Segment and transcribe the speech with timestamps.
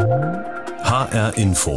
[0.00, 1.76] HR Info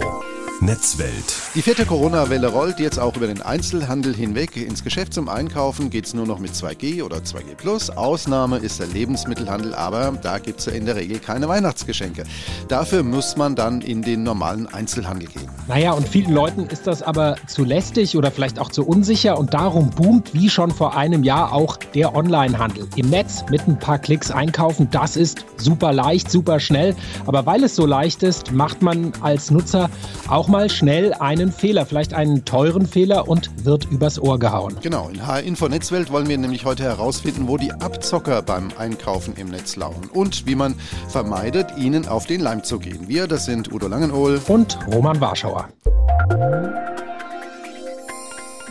[0.61, 1.25] Netzwelt.
[1.53, 4.55] Die vierte Corona-Welle rollt jetzt auch über den Einzelhandel hinweg.
[4.55, 7.89] Ins Geschäft zum Einkaufen geht es nur noch mit 2G oder 2G Plus.
[7.89, 12.23] Ausnahme ist der Lebensmittelhandel, aber da gibt es ja in der Regel keine Weihnachtsgeschenke.
[12.69, 15.49] Dafür muss man dann in den normalen Einzelhandel gehen.
[15.67, 19.53] Naja, und vielen Leuten ist das aber zu lästig oder vielleicht auch zu unsicher und
[19.53, 22.87] darum boomt wie schon vor einem Jahr auch der Onlinehandel.
[22.95, 26.95] Im Netz mit ein paar Klicks einkaufen, das ist super leicht, super schnell.
[27.25, 29.89] Aber weil es so leicht ist, macht man als Nutzer
[30.29, 34.77] auch auch mal schnell einen Fehler, vielleicht einen teuren Fehler und wird übers Ohr gehauen.
[34.79, 39.33] Genau, in HR Info Netzwelt wollen wir nämlich heute herausfinden, wo die Abzocker beim Einkaufen
[39.37, 40.75] im Netz lauern und wie man
[41.07, 43.07] vermeidet, ihnen auf den Leim zu gehen.
[43.07, 45.69] Wir, das sind Udo Langenohl und Roman Warschauer.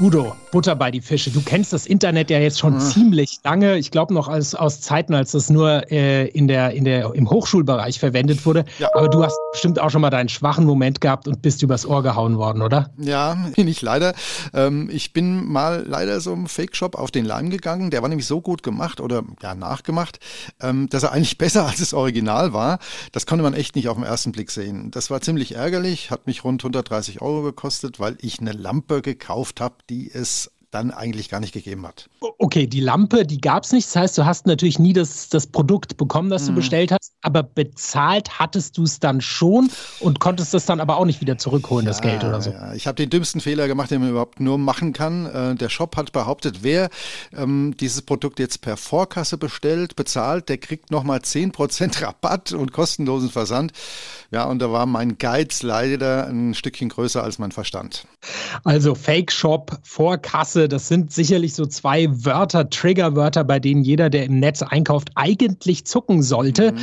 [0.01, 1.31] Udo, Butter bei die Fische.
[1.31, 2.81] Du kennst das Internet ja jetzt schon mhm.
[2.81, 3.79] ziemlich lange.
[3.79, 7.31] Ich glaube noch als, aus Zeiten, als das nur äh, in der, in der, im
[7.31, 8.65] Hochschulbereich verwendet wurde.
[8.81, 8.89] Ja.
[8.95, 12.03] Aber du hast bestimmt auch schon mal deinen schwachen Moment gehabt und bist übers Ohr
[12.03, 12.91] gehauen worden, oder?
[12.99, 14.15] Ja, bin ich leider.
[14.53, 17.91] Ähm, ich bin mal leider so im Fake-Shop auf den Leim gegangen.
[17.91, 20.19] Der war nämlich so gut gemacht oder ja, nachgemacht,
[20.61, 22.81] ähm, dass er eigentlich besser als das Original war.
[23.13, 24.91] Das konnte man echt nicht auf den ersten Blick sehen.
[24.91, 29.61] Das war ziemlich ärgerlich, hat mich rund 130 Euro gekostet, weil ich eine Lampe gekauft
[29.61, 32.11] habe, die es dann eigentlich gar nicht gegeben hat.
[32.39, 33.87] Okay, die Lampe, die gab es nicht.
[33.87, 36.47] Das heißt, du hast natürlich nie das, das Produkt bekommen, das mhm.
[36.49, 40.97] du bestellt hast, aber bezahlt hattest du es dann schon und konntest das dann aber
[40.97, 42.51] auch nicht wieder zurückholen, ja, das Geld oder so.
[42.51, 42.75] Ja.
[42.75, 45.27] Ich habe den dümmsten Fehler gemacht, den man überhaupt nur machen kann.
[45.27, 46.91] Äh, der Shop hat behauptet, wer
[47.37, 53.31] ähm, dieses Produkt jetzt per Vorkasse bestellt, bezahlt, der kriegt nochmal 10% Rabatt und kostenlosen
[53.31, 53.73] Versand.
[54.31, 58.07] Ja, und da war mein Geiz leider ein Stückchen größer als mein Verstand.
[58.65, 64.25] Also Fake Shop, Vorkasse, das sind sicherlich so zwei Wörter, Triggerwörter, bei denen jeder, der
[64.25, 66.73] im Netz einkauft, eigentlich zucken sollte.
[66.73, 66.79] Mhm.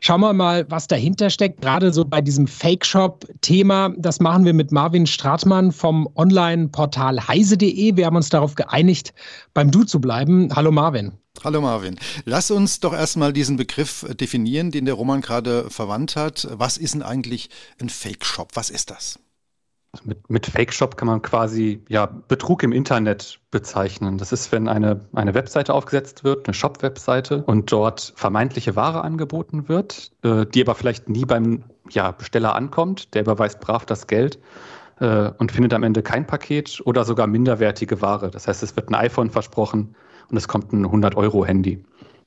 [0.00, 1.62] Schauen wir mal, was dahinter steckt.
[1.62, 7.96] Gerade so bei diesem Fake-Shop-Thema, das machen wir mit Marvin Stratmann vom Online-Portal heise.de.
[7.96, 9.14] Wir haben uns darauf geeinigt,
[9.54, 10.50] beim Du zu bleiben.
[10.54, 11.12] Hallo Marvin.
[11.42, 11.98] Hallo Marvin.
[12.24, 16.48] Lass uns doch erstmal diesen Begriff definieren, den der Roman gerade verwandt hat.
[16.52, 17.50] Was ist denn eigentlich
[17.80, 18.50] ein Fake-Shop?
[18.54, 19.18] Was ist das?
[20.04, 24.16] Mit, mit Fake-Shop kann man quasi ja, Betrug im Internet bezeichnen.
[24.16, 29.68] Das ist, wenn eine, eine Webseite aufgesetzt wird, eine Shop-Webseite, und dort vermeintliche Ware angeboten
[29.68, 33.14] wird, äh, die aber vielleicht nie beim ja, Besteller ankommt.
[33.14, 34.38] Der überweist brav das Geld
[34.98, 38.30] äh, und findet am Ende kein Paket oder sogar minderwertige Ware.
[38.30, 39.94] Das heißt, es wird ein iPhone versprochen
[40.30, 41.84] und es kommt ein 100-Euro-Handy.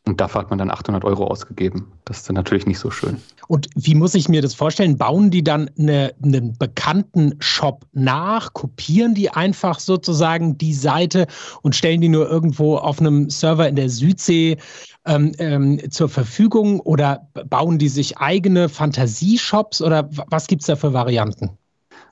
[0.08, 1.92] Und dafür hat man dann 800 Euro ausgegeben.
[2.06, 3.18] Das ist dann natürlich nicht so schön.
[3.48, 4.98] Und wie muss ich mir das vorstellen?
[4.98, 8.54] Bauen die dann eine, einen bekannten Shop nach?
[8.54, 11.28] Kopieren die einfach sozusagen die Seite
[11.62, 14.58] und stellen die nur irgendwo auf einem Server in der Südsee
[15.06, 16.80] ähm, ähm, zur Verfügung?
[16.80, 19.82] Oder bauen die sich eigene Fantasieshops?
[19.82, 21.50] Oder was gibt es da für Varianten?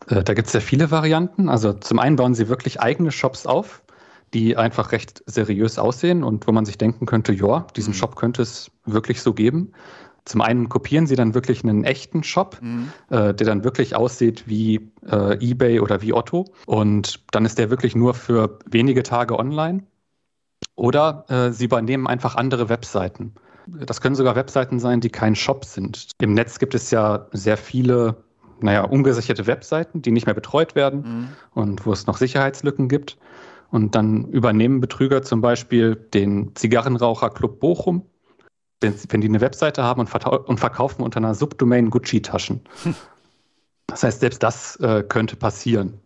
[0.10, 1.48] Äh, da gibt es ja viele Varianten.
[1.48, 3.85] Also zum einen bauen sie wirklich eigene Shops auf
[4.34, 7.98] die einfach recht seriös aussehen und wo man sich denken könnte, ja, diesen mhm.
[7.98, 9.72] Shop könnte es wirklich so geben.
[10.26, 12.92] Zum einen kopieren sie dann wirklich einen echten Shop, mhm.
[13.10, 16.46] äh, der dann wirklich aussieht wie äh, eBay oder wie Otto.
[16.66, 19.84] Und dann ist der wirklich nur für wenige Tage online.
[20.76, 23.36] Oder äh, sie übernehmen einfach andere Webseiten.
[23.68, 26.12] Das können sogar Webseiten sein, die kein Shop sind.
[26.20, 28.24] Im Netz gibt es ja sehr viele,
[28.62, 31.28] naja, ungesicherte Webseiten, die nicht mehr betreut werden mhm.
[31.54, 33.18] und wo es noch Sicherheitslücken gibt.
[33.72, 38.06] Und dann übernehmen Betrüger zum Beispiel den Zigarrenraucherclub Bochum,
[38.82, 42.62] wenn, die eine Webseite haben und, und verkaufen unter einer Subdomain Gucci-Taschen.
[42.84, 42.96] Hm.
[43.88, 46.00] Das heißt, selbst das äh, könnte passieren.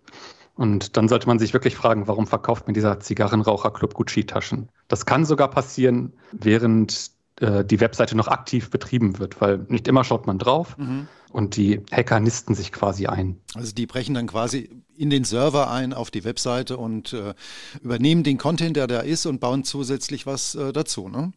[0.56, 4.70] Und dann sollte man sich wirklich fragen, warum verkauft mir dieser Zigarrenraucherclub Gucci-Taschen?
[4.90, 10.04] Das kann sogar passieren, während äh, die Webseite noch aktiv betrieben wird, weil nicht immer
[10.04, 10.78] schaut man drauf.
[10.78, 11.08] Mhm.
[11.32, 13.38] Und die Hacker nisten sich quasi ein.
[13.54, 17.34] Also die brechen dann quasi in den Server ein auf die Webseite und äh,
[17.82, 21.32] übernehmen den Content, der da ist und bauen zusätzlich was äh, dazu, ne?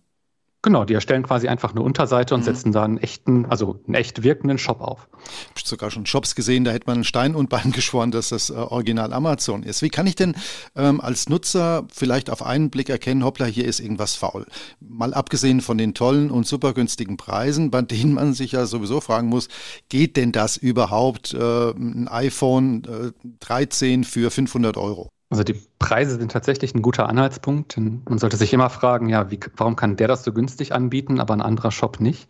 [0.64, 2.44] Genau, die erstellen quasi einfach eine Unterseite und mhm.
[2.44, 5.08] setzen da einen echten, also einen echt wirkenden Shop auf.
[5.56, 8.50] Ich habe sogar schon Shops gesehen, da hätte man Stein und Bein geschworen, dass das
[8.50, 9.82] äh, Original Amazon ist.
[9.82, 10.36] Wie kann ich denn
[10.76, 14.46] ähm, als Nutzer vielleicht auf einen Blick erkennen, hoppla, hier ist irgendwas faul?
[14.78, 19.00] Mal abgesehen von den tollen und super günstigen Preisen, bei denen man sich ja sowieso
[19.00, 19.48] fragen muss,
[19.88, 23.10] geht denn das überhaupt, äh, ein iPhone äh,
[23.40, 25.10] 13 für 500 Euro?
[25.32, 27.78] Also die Preise sind tatsächlich ein guter Anhaltspunkt.
[27.78, 31.32] Man sollte sich immer fragen, ja, wie, warum kann der das so günstig anbieten, aber
[31.32, 32.28] ein anderer Shop nicht?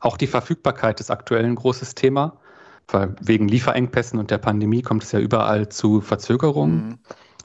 [0.00, 2.38] Auch die Verfügbarkeit ist aktuell ein großes Thema,
[2.88, 6.88] weil wegen Lieferengpässen und der Pandemie kommt es ja überall zu Verzögerungen.
[6.88, 6.98] Mhm.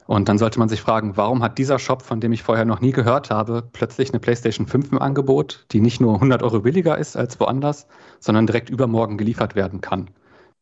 [0.08, 2.80] Und dann sollte man sich fragen, warum hat dieser Shop, von dem ich vorher noch
[2.80, 6.98] nie gehört habe, plötzlich eine PlayStation 5 im Angebot, die nicht nur 100 Euro billiger
[6.98, 7.86] ist als woanders,
[8.18, 10.10] sondern direkt übermorgen geliefert werden kann,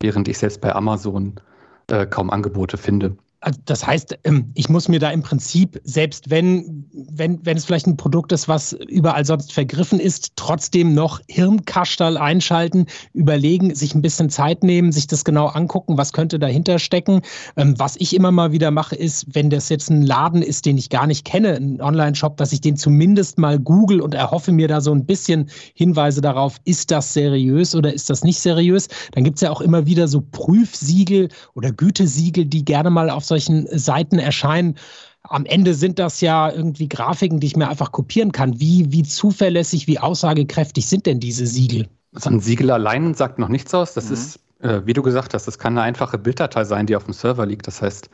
[0.01, 1.41] während ich selbst bei Amazon
[1.87, 3.17] äh, kaum Angebote finde.
[3.41, 7.65] Also das heißt, ähm, ich muss mir da im Prinzip, selbst wenn, wenn, wenn es
[7.65, 13.95] vielleicht ein Produkt ist, was überall sonst vergriffen ist, trotzdem noch Hirnkastal einschalten, überlegen, sich
[13.95, 17.23] ein bisschen Zeit nehmen, sich das genau angucken, was könnte dahinter stecken.
[17.57, 20.77] Ähm, was ich immer mal wieder mache, ist, wenn das jetzt ein Laden ist, den
[20.77, 24.67] ich gar nicht kenne, ein Online-Shop, dass ich den zumindest mal google und erhoffe mir
[24.67, 28.89] da so ein bisschen Hinweise darauf, ist das seriös oder ist das nicht seriös.
[29.13, 33.28] Dann gibt es ja auch immer wieder so Prüfsiegel oder Gütesiegel, die gerne mal auf
[33.29, 34.77] solchen Seiten erscheinen.
[35.25, 38.59] Am Ende sind das ja irgendwie Grafiken, die ich mir einfach kopieren kann.
[38.61, 41.89] Wie, wie zuverlässig, wie aussagekräftig sind denn diese Siegel?
[42.13, 43.95] So ein Siegel allein sagt noch nichts aus.
[43.95, 44.15] Das mhm.
[44.15, 47.13] ist, äh, wie du gesagt hast, das kann eine einfache Bilddatei sein, die auf dem
[47.13, 47.67] Server liegt.
[47.67, 48.09] Das heißt,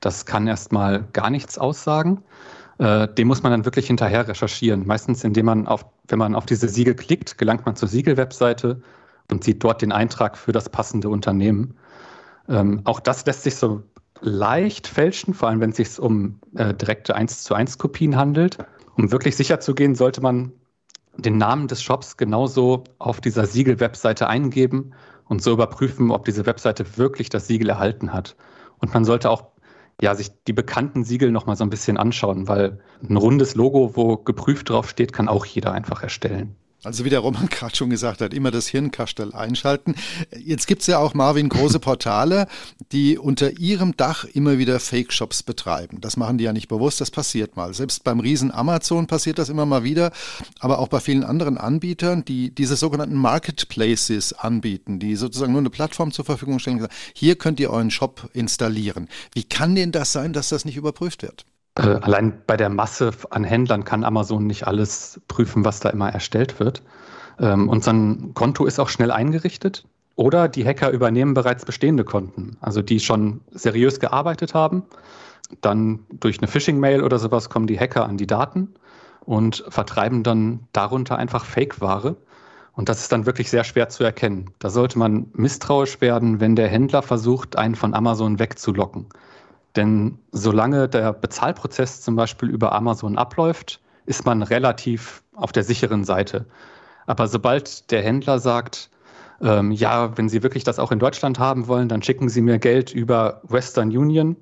[0.00, 2.22] das kann erstmal gar nichts aussagen.
[2.78, 4.86] Äh, dem muss man dann wirklich hinterher recherchieren.
[4.86, 8.82] Meistens, indem man auf, wenn man auf diese Siegel klickt, gelangt man zur Siegel-Webseite
[9.30, 11.74] und sieht dort den Eintrag für das passende Unternehmen.
[12.48, 13.82] Ähm, auch das lässt sich so
[14.20, 18.58] leicht fälschen, vor allem wenn es sich um äh, direkte 1 zu 1 Kopien handelt.
[18.96, 20.52] Um wirklich sicher zu gehen, sollte man
[21.16, 24.92] den Namen des Shops genauso auf dieser Siegel-Webseite eingeben
[25.24, 28.36] und so überprüfen, ob diese Webseite wirklich das Siegel erhalten hat.
[28.78, 29.44] Und man sollte auch
[30.00, 34.18] ja, sich die bekannten Siegel nochmal so ein bisschen anschauen, weil ein rundes Logo, wo
[34.18, 36.56] geprüft drauf steht, kann auch jeder einfach erstellen.
[36.86, 39.96] Also wie der Roman gerade schon gesagt hat, immer das Hirnkastel einschalten.
[40.38, 42.46] Jetzt gibt es ja auch, Marvin, große Portale,
[42.92, 46.00] die unter ihrem Dach immer wieder Fake-Shops betreiben.
[46.00, 47.74] Das machen die ja nicht bewusst, das passiert mal.
[47.74, 50.12] Selbst beim Riesen Amazon passiert das immer mal wieder,
[50.60, 55.70] aber auch bei vielen anderen Anbietern, die diese sogenannten Marketplaces anbieten, die sozusagen nur eine
[55.70, 56.86] Plattform zur Verfügung stellen.
[57.14, 59.08] Hier könnt ihr euren Shop installieren.
[59.34, 61.46] Wie kann denn das sein, dass das nicht überprüft wird?
[61.76, 66.10] Äh, allein bei der Masse an Händlern kann Amazon nicht alles prüfen, was da immer
[66.10, 66.82] erstellt wird.
[67.38, 69.84] Ähm, und sein Konto ist auch schnell eingerichtet.
[70.16, 74.84] Oder die Hacker übernehmen bereits bestehende Konten, also die schon seriös gearbeitet haben.
[75.60, 78.74] Dann durch eine Phishing-Mail oder sowas kommen die Hacker an die Daten
[79.26, 82.16] und vertreiben dann darunter einfach Fake-Ware.
[82.72, 84.50] Und das ist dann wirklich sehr schwer zu erkennen.
[84.58, 89.06] Da sollte man misstrauisch werden, wenn der Händler versucht, einen von Amazon wegzulocken.
[89.76, 96.04] Denn solange der Bezahlprozess zum Beispiel über Amazon abläuft, ist man relativ auf der sicheren
[96.04, 96.46] Seite.
[97.06, 98.90] Aber sobald der Händler sagt,
[99.40, 102.58] ähm, ja, wenn Sie wirklich das auch in Deutschland haben wollen, dann schicken Sie mir
[102.58, 104.36] Geld über Western Union,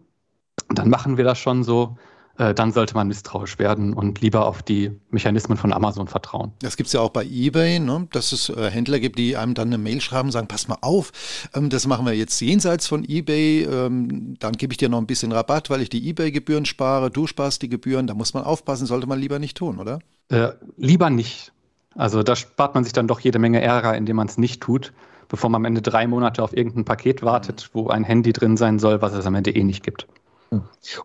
[0.69, 1.96] dann machen wir das schon so.
[2.36, 6.52] Äh, dann sollte man misstrauisch werden und lieber auf die Mechanismen von Amazon vertrauen.
[6.60, 8.08] Das gibt es ja auch bei eBay, ne?
[8.10, 10.78] dass es äh, Händler gibt, die einem dann eine Mail schreiben und sagen, pass mal
[10.81, 11.12] auf,
[11.54, 15.06] ähm, das machen wir jetzt jenseits von eBay, ähm, dann gebe ich dir noch ein
[15.06, 18.87] bisschen Rabatt, weil ich die eBay-Gebühren spare, du sparst die Gebühren, da muss man aufpassen,
[18.87, 20.00] sollte man lieber nicht tun, oder?
[20.28, 21.52] Äh, lieber nicht.
[21.94, 24.92] Also da spart man sich dann doch jede Menge Ärger, indem man es nicht tut,
[25.28, 28.80] bevor man am Ende drei Monate auf irgendein Paket wartet, wo ein Handy drin sein
[28.80, 30.08] soll, was es am Ende eh nicht gibt.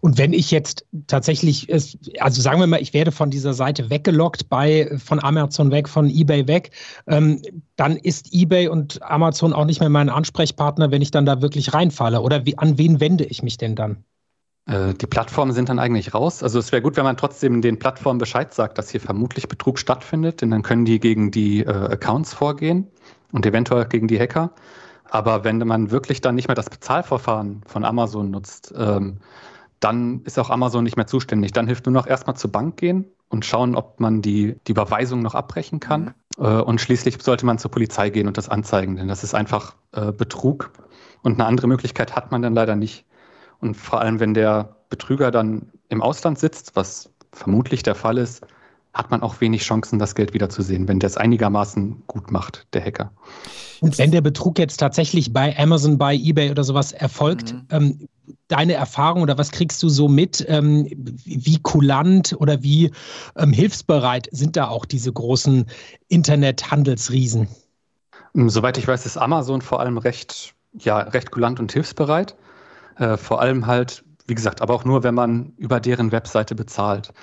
[0.01, 4.49] Und wenn ich jetzt tatsächlich, also sagen wir mal, ich werde von dieser Seite weggelockt,
[4.49, 6.71] bei, von Amazon weg, von eBay weg,
[7.07, 7.41] ähm,
[7.75, 11.73] dann ist eBay und Amazon auch nicht mehr mein Ansprechpartner, wenn ich dann da wirklich
[11.73, 12.21] reinfalle.
[12.21, 14.03] Oder wie, an wen wende ich mich denn dann?
[14.65, 16.43] Äh, die Plattformen sind dann eigentlich raus.
[16.43, 19.79] Also es wäre gut, wenn man trotzdem den Plattformen Bescheid sagt, dass hier vermutlich Betrug
[19.79, 22.87] stattfindet, denn dann können die gegen die äh, Accounts vorgehen
[23.31, 24.51] und eventuell gegen die Hacker.
[25.11, 29.17] Aber wenn man wirklich dann nicht mehr das Bezahlverfahren von Amazon nutzt, ähm,
[29.79, 31.53] dann ist auch Amazon nicht mehr zuständig.
[31.53, 35.21] Dann hilft nur noch erstmal zur Bank gehen und schauen, ob man die, die Überweisung
[35.21, 36.13] noch abbrechen kann.
[36.37, 36.45] Mhm.
[36.45, 39.75] Äh, und schließlich sollte man zur Polizei gehen und das anzeigen, denn das ist einfach
[39.93, 40.71] äh, Betrug.
[41.21, 43.05] Und eine andere Möglichkeit hat man dann leider nicht.
[43.59, 48.45] Und vor allem, wenn der Betrüger dann im Ausland sitzt, was vermutlich der Fall ist,
[48.93, 52.83] hat man auch wenig Chancen, das Geld wiederzusehen, wenn der es einigermaßen gut macht, der
[52.83, 53.11] Hacker.
[53.81, 57.67] Und wenn der Betrug jetzt tatsächlich bei Amazon, bei eBay oder sowas erfolgt, mhm.
[57.69, 58.07] ähm,
[58.47, 60.43] deine Erfahrung oder was kriegst du so mit?
[60.49, 60.87] Ähm,
[61.25, 62.91] wie kulant oder wie
[63.37, 65.65] ähm, hilfsbereit sind da auch diese großen
[66.07, 67.47] Internethandelsriesen?
[68.35, 72.35] Ähm, soweit ich weiß, ist Amazon vor allem recht, ja, recht kulant und hilfsbereit.
[72.97, 77.13] Äh, vor allem halt, wie gesagt, aber auch nur, wenn man über deren Webseite bezahlt.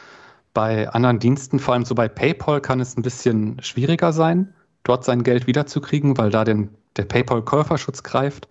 [0.57, 5.05] Bei anderen Diensten, vor allem so bei PayPal, kann es ein bisschen schwieriger sein, dort
[5.05, 8.49] sein Geld wiederzukriegen, weil da den, der PayPal-Käuferschutz greift.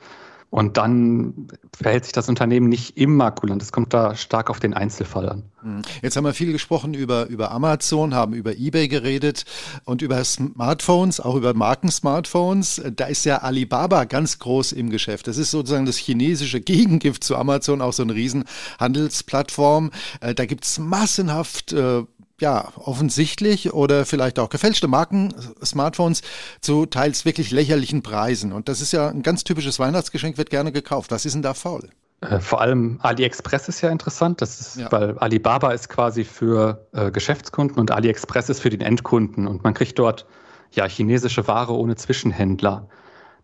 [0.49, 3.61] Und dann verhält sich das Unternehmen nicht immer kulant.
[3.61, 5.43] Es kommt da stark auf den Einzelfall an.
[5.61, 5.81] Hm.
[6.01, 9.45] Jetzt haben wir viel gesprochen über, über Amazon, haben über eBay geredet
[9.83, 12.81] und über Smartphones, auch über Markensmartphones.
[12.95, 15.27] Da ist ja Alibaba ganz groß im Geschäft.
[15.27, 19.91] Das ist sozusagen das chinesische Gegengift zu Amazon, auch so eine Riesenhandelsplattform.
[20.21, 22.03] Äh, da gibt es massenhaft äh,
[22.41, 26.21] ja, offensichtlich oder vielleicht auch gefälschte Marken-Smartphones
[26.59, 28.51] zu teils wirklich lächerlichen Preisen.
[28.51, 31.11] Und das ist ja ein ganz typisches Weihnachtsgeschenk, wird gerne gekauft.
[31.11, 31.89] Was ist denn da faul?
[32.21, 34.91] Äh, vor allem AliExpress ist ja interessant, das ist, ja.
[34.91, 39.73] weil Alibaba ist quasi für äh, Geschäftskunden und AliExpress ist für den Endkunden und man
[39.73, 40.25] kriegt dort
[40.71, 42.89] ja chinesische Ware ohne Zwischenhändler.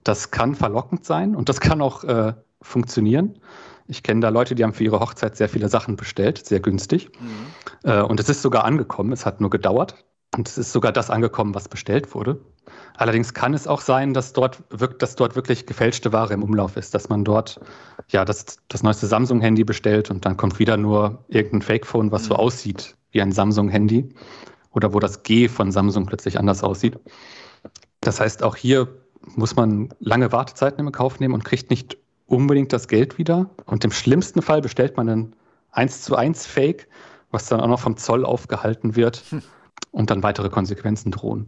[0.03, 3.39] Das kann verlockend sein und das kann auch äh, funktionieren.
[3.91, 7.11] Ich kenne da Leute, die haben für ihre Hochzeit sehr viele Sachen bestellt, sehr günstig.
[7.19, 7.89] Mhm.
[7.89, 10.05] Äh, und es ist sogar angekommen, es hat nur gedauert.
[10.37, 12.39] Und es ist sogar das angekommen, was bestellt wurde.
[12.95, 16.77] Allerdings kann es auch sein, dass dort, wirkt, dass dort wirklich gefälschte Ware im Umlauf
[16.77, 17.59] ist, dass man dort
[18.07, 22.27] ja das, das neueste Samsung-Handy bestellt und dann kommt wieder nur irgendein Fake-Phone, was mhm.
[22.27, 24.07] so aussieht wie ein Samsung-Handy
[24.71, 26.97] oder wo das G von Samsung plötzlich anders aussieht.
[27.99, 28.87] Das heißt, auch hier
[29.35, 31.97] muss man lange Wartezeiten im Kauf nehmen und kriegt nicht
[32.31, 33.49] unbedingt das Geld wieder.
[33.65, 35.35] Und im schlimmsten Fall bestellt man einen
[35.71, 36.87] 1 zu 1 Fake,
[37.29, 39.41] was dann auch noch vom Zoll aufgehalten wird hm.
[39.91, 41.47] und dann weitere Konsequenzen drohen.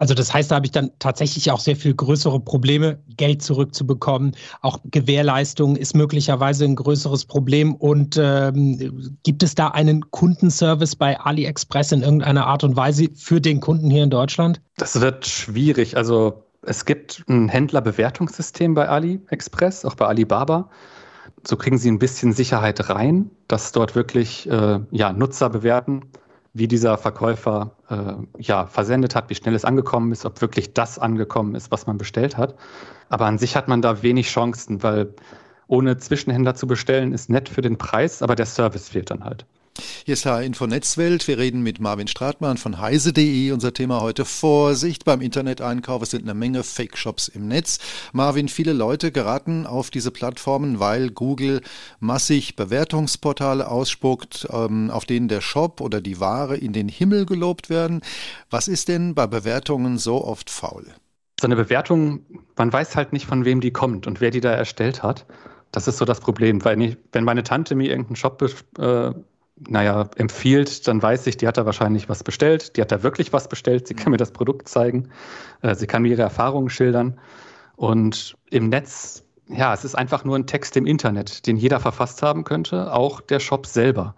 [0.00, 4.36] Also das heißt, da habe ich dann tatsächlich auch sehr viel größere Probleme, Geld zurückzubekommen.
[4.62, 7.74] Auch Gewährleistung ist möglicherweise ein größeres Problem.
[7.74, 13.40] Und ähm, gibt es da einen Kundenservice bei AliExpress in irgendeiner Art und Weise für
[13.40, 14.60] den Kunden hier in Deutschland?
[14.76, 15.96] Das wird schwierig.
[15.96, 20.70] Also es gibt ein Händlerbewertungssystem bei AliExpress, auch bei Alibaba.
[21.46, 26.02] So kriegen Sie ein bisschen Sicherheit rein, dass dort wirklich äh, ja, Nutzer bewerten,
[26.52, 30.98] wie dieser Verkäufer äh, ja, versendet hat, wie schnell es angekommen ist, ob wirklich das
[30.98, 32.56] angekommen ist, was man bestellt hat.
[33.08, 35.14] Aber an sich hat man da wenig Chancen, weil
[35.68, 39.46] ohne Zwischenhändler zu bestellen ist nett für den Preis, aber der Service fehlt dann halt.
[40.04, 41.28] Hier ist H-Info Netzwelt.
[41.28, 43.52] Wir reden mit Marvin Stratmann von heise.de.
[43.52, 46.02] Unser Thema heute Vorsicht beim Interneteinkauf.
[46.02, 47.78] Es sind eine Menge Fake-Shops im Netz.
[48.12, 51.60] Marvin, viele Leute geraten auf diese Plattformen, weil Google
[52.00, 57.68] massig Bewertungsportale ausspuckt, ähm, auf denen der Shop oder die Ware in den Himmel gelobt
[57.70, 58.00] werden.
[58.50, 60.86] Was ist denn bei Bewertungen so oft faul?
[61.40, 62.20] So eine Bewertung,
[62.56, 65.26] man weiß halt nicht, von wem die kommt und wer die da erstellt hat.
[65.70, 68.42] Das ist so das Problem, weil ich, wenn meine Tante mir irgendeinen Shop
[68.78, 69.12] äh,
[69.66, 73.32] naja, empfiehlt, dann weiß ich, die hat da wahrscheinlich was bestellt, die hat da wirklich
[73.32, 75.08] was bestellt, sie kann mir das Produkt zeigen,
[75.62, 77.18] äh, sie kann mir ihre Erfahrungen schildern.
[77.76, 82.22] Und im Netz, ja, es ist einfach nur ein Text im Internet, den jeder verfasst
[82.22, 84.14] haben könnte, auch der Shop selber.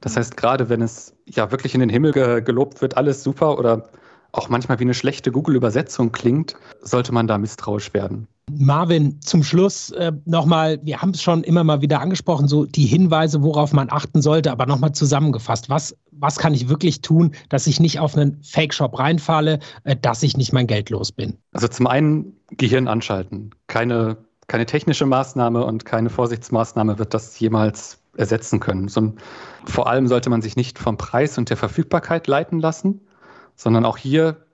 [0.00, 3.58] Das heißt, gerade wenn es ja wirklich in den Himmel ge gelobt wird, alles super
[3.58, 3.88] oder
[4.32, 8.28] auch manchmal wie eine schlechte Google-Übersetzung klingt, sollte man da misstrauisch werden.
[8.50, 12.86] Marvin, zum Schluss äh, nochmal, wir haben es schon immer mal wieder angesprochen, so die
[12.86, 15.68] Hinweise, worauf man achten sollte, aber nochmal zusammengefasst.
[15.68, 20.22] Was, was kann ich wirklich tun, dass ich nicht auf einen Fake-Shop reinfalle, äh, dass
[20.22, 21.36] ich nicht mein Geld los bin?
[21.52, 23.50] Also zum einen Gehirn anschalten.
[23.66, 28.88] Keine, keine technische Maßnahme und keine Vorsichtsmaßnahme wird das jemals ersetzen können.
[28.88, 29.12] So,
[29.64, 33.00] vor allem sollte man sich nicht vom Preis und der Verfügbarkeit leiten lassen,
[33.54, 34.44] sondern auch hier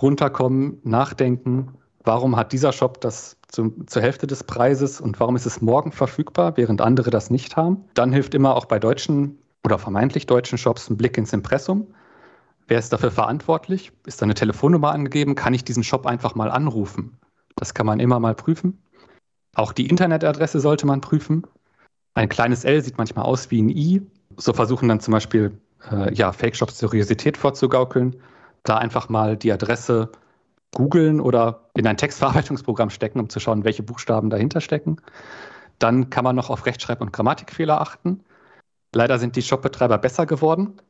[0.00, 5.46] runterkommen, nachdenken, warum hat dieser Shop das zum, zur Hälfte des Preises und warum ist
[5.46, 7.84] es morgen verfügbar, während andere das nicht haben.
[7.94, 11.88] Dann hilft immer auch bei deutschen oder vermeintlich deutschen Shops ein Blick ins Impressum.
[12.66, 13.92] Wer ist dafür verantwortlich?
[14.06, 15.34] Ist da eine Telefonnummer angegeben?
[15.34, 17.18] Kann ich diesen Shop einfach mal anrufen?
[17.56, 18.80] Das kann man immer mal prüfen.
[19.54, 21.42] Auch die Internetadresse sollte man prüfen.
[22.14, 24.02] Ein kleines L sieht manchmal aus wie ein I.
[24.36, 25.58] So versuchen dann zum Beispiel
[25.90, 28.16] äh, ja, Fake-Shops Seriosität vorzugaukeln.
[28.62, 30.10] Da einfach mal die Adresse
[30.74, 34.96] googeln oder in ein Textverarbeitungsprogramm stecken, um zu schauen, welche Buchstaben dahinter stecken.
[35.78, 38.22] Dann kann man noch auf Rechtschreib- und Grammatikfehler achten.
[38.94, 40.80] Leider sind die Shopbetreiber besser geworden.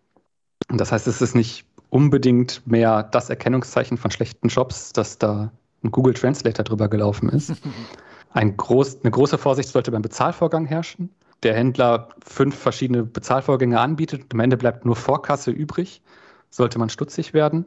[0.68, 5.90] Das heißt, es ist nicht unbedingt mehr das Erkennungszeichen von schlechten Shops, dass da ein
[5.90, 7.52] Google Translator drüber gelaufen ist.
[8.32, 11.10] Ein groß, eine große Vorsicht sollte beim Bezahlvorgang herrschen.
[11.42, 16.00] Der Händler fünf verschiedene Bezahlvorgänge anbietet und am Ende bleibt nur Vorkasse übrig.
[16.48, 17.66] Sollte man stutzig werden.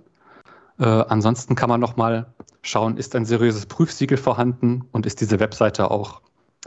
[0.79, 5.91] Äh, ansonsten kann man nochmal schauen, ist ein seriöses Prüfsiegel vorhanden und ist diese Webseite
[5.91, 6.21] auch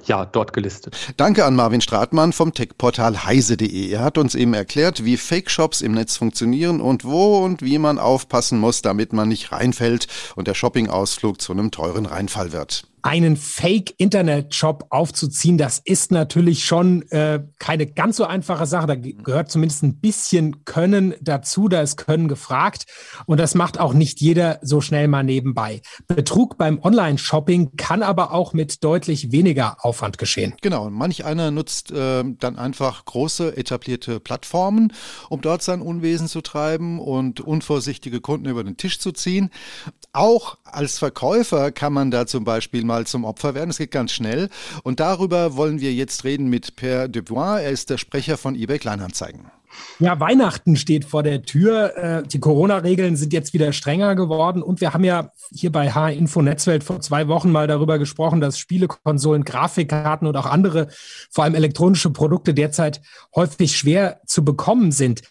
[0.04, 0.96] ja, dort gelistet.
[1.16, 3.90] Danke an Marvin Stratmann vom Tech-Portal heise.de.
[3.90, 7.98] Er hat uns eben erklärt, wie Fake-Shops im Netz funktionieren und wo und wie man
[7.98, 12.86] aufpassen muss, damit man nicht reinfällt und der Shopping-Ausflug zu einem teuren Reinfall wird.
[13.06, 18.88] Einen Fake-Internet-Shop aufzuziehen, das ist natürlich schon äh, keine ganz so einfache Sache.
[18.88, 21.68] Da gehört zumindest ein bisschen Können dazu.
[21.68, 22.86] Da ist Können gefragt.
[23.26, 25.82] Und das macht auch nicht jeder so schnell mal nebenbei.
[26.08, 30.54] Betrug beim Online-Shopping kann aber auch mit deutlich weniger Aufwand geschehen.
[30.60, 30.90] Genau.
[30.90, 34.92] Manch einer nutzt äh, dann einfach große etablierte Plattformen,
[35.28, 39.50] um dort sein Unwesen zu treiben und unvorsichtige Kunden über den Tisch zu ziehen.
[40.12, 43.70] Auch als Verkäufer kann man da zum Beispiel mal zum Opfer werden.
[43.70, 44.48] Es geht ganz schnell.
[44.82, 47.60] Und darüber wollen wir jetzt reden mit Per Dubois.
[47.60, 49.50] Er ist der Sprecher von eBay Kleinanzeigen.
[49.98, 51.96] Ja, Weihnachten steht vor der Tür.
[51.96, 54.62] Äh, die Corona-Regeln sind jetzt wieder strenger geworden.
[54.62, 58.58] Und wir haben ja hier bei H-Info Netzwelt vor zwei Wochen mal darüber gesprochen, dass
[58.58, 60.88] Spielekonsolen, Grafikkarten und auch andere,
[61.30, 63.00] vor allem elektronische Produkte derzeit
[63.34, 65.22] häufig schwer zu bekommen sind.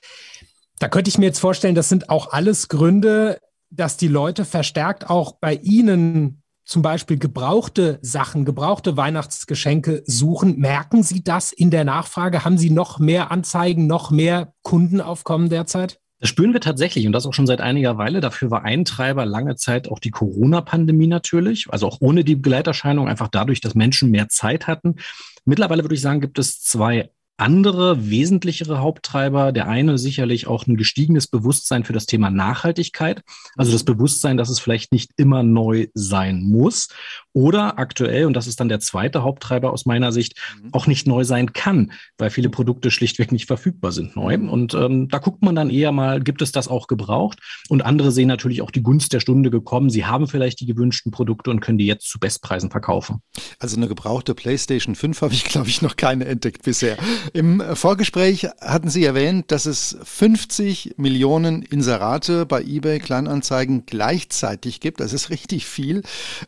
[0.80, 5.10] Da könnte ich mir jetzt vorstellen, das sind auch alles Gründe, dass die Leute verstärkt
[5.10, 11.86] auch bei Ihnen zum Beispiel gebrauchte Sachen, gebrauchte Weihnachtsgeschenke suchen, merken Sie das in der
[11.86, 12.44] Nachfrage?
[12.44, 16.00] Haben Sie noch mehr Anzeigen, noch mehr Kundenaufkommen derzeit?
[16.20, 18.20] Das spüren wir tatsächlich und das auch schon seit einiger Weile.
[18.20, 23.08] Dafür war ein Treiber lange Zeit auch die Corona-Pandemie natürlich, also auch ohne die Begleiterscheinung,
[23.08, 24.96] einfach dadurch, dass Menschen mehr Zeit hatten.
[25.44, 29.52] Mittlerweile würde ich sagen, gibt es zwei andere wesentlichere Haupttreiber.
[29.52, 33.22] Der eine sicherlich auch ein gestiegenes Bewusstsein für das Thema Nachhaltigkeit.
[33.58, 36.90] Also das Bewusstsein, dass es vielleicht nicht immer neu sein muss.
[37.34, 40.70] Oder aktuell, und das ist dann der zweite Haupttreiber aus meiner Sicht, mhm.
[40.72, 44.36] auch nicht neu sein kann, weil viele Produkte schlichtweg nicht verfügbar sind neu.
[44.36, 47.40] Und ähm, da guckt man dann eher mal, gibt es das auch gebraucht?
[47.68, 49.90] Und andere sehen natürlich auch die Gunst der Stunde gekommen.
[49.90, 53.22] Sie haben vielleicht die gewünschten Produkte und können die jetzt zu Bestpreisen verkaufen.
[53.60, 56.98] Also eine gebrauchte PlayStation 5 habe ich, glaube ich, noch keine entdeckt bisher.
[57.34, 65.00] Im Vorgespräch hatten Sie erwähnt, dass es 50 Millionen Inserate bei eBay Kleinanzeigen gleichzeitig gibt.
[65.00, 66.04] Das ist richtig viel.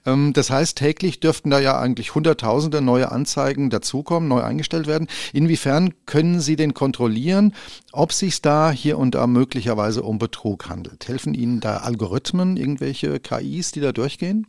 [0.05, 5.07] Ähm, das heißt, täglich dürften da ja eigentlich Hunderttausende neue Anzeigen dazukommen, neu eingestellt werden.
[5.34, 7.53] Inwiefern können Sie denn kontrollieren,
[7.91, 11.07] ob sich da hier und da möglicherweise um Betrug handelt?
[11.07, 14.48] Helfen Ihnen da Algorithmen, irgendwelche KIs, die da durchgehen?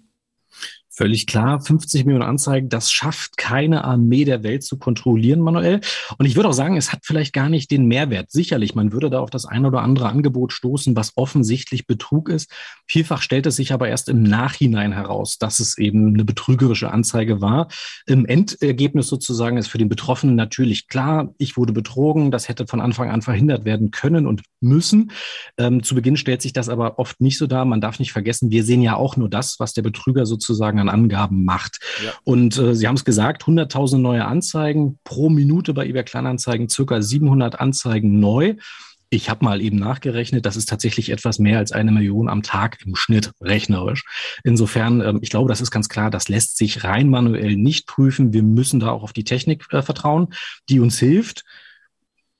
[0.98, 5.80] Völlig klar, 50 Millionen Anzeigen, das schafft keine Armee der Welt zu kontrollieren manuell.
[6.18, 8.32] Und ich würde auch sagen, es hat vielleicht gar nicht den Mehrwert.
[8.32, 12.50] Sicherlich, man würde da auf das ein oder andere Angebot stoßen, was offensichtlich Betrug ist.
[12.88, 17.40] Vielfach stellt es sich aber erst im Nachhinein heraus, dass es eben eine betrügerische Anzeige
[17.40, 17.68] war.
[18.06, 22.80] Im Endergebnis sozusagen ist für den Betroffenen natürlich klar, ich wurde betrogen, das hätte von
[22.80, 25.12] Anfang an verhindert werden können und müssen.
[25.58, 27.64] Ähm, zu Beginn stellt sich das aber oft nicht so dar.
[27.64, 30.87] Man darf nicht vergessen, wir sehen ja auch nur das, was der Betrüger sozusagen an
[30.88, 31.80] an Angaben macht.
[32.04, 32.12] Ja.
[32.24, 37.00] Und äh, Sie haben es gesagt, 100.000 neue Anzeigen pro Minute bei eBay Kleinanzeigen, circa
[37.00, 38.56] 700 Anzeigen neu.
[39.10, 42.78] Ich habe mal eben nachgerechnet, das ist tatsächlich etwas mehr als eine Million am Tag
[42.84, 44.04] im Schnitt rechnerisch.
[44.44, 48.34] Insofern, ähm, ich glaube, das ist ganz klar, das lässt sich rein manuell nicht prüfen.
[48.34, 50.28] Wir müssen da auch auf die Technik äh, vertrauen,
[50.68, 51.44] die uns hilft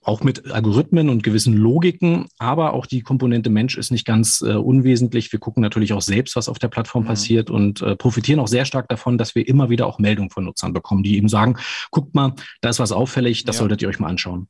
[0.09, 4.55] auch mit Algorithmen und gewissen Logiken, aber auch die Komponente Mensch ist nicht ganz äh,
[4.55, 5.31] unwesentlich.
[5.31, 7.09] Wir gucken natürlich auch selbst, was auf der Plattform mhm.
[7.09, 10.45] passiert und äh, profitieren auch sehr stark davon, dass wir immer wieder auch Meldungen von
[10.45, 11.59] Nutzern bekommen, die eben sagen,
[11.91, 13.61] guckt mal, da ist was auffällig, das ja.
[13.61, 14.49] solltet ihr euch mal anschauen.